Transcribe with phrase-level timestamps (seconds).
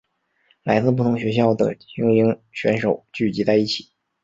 [0.63, 3.91] 来自不同学校的菁英选手聚集在一起。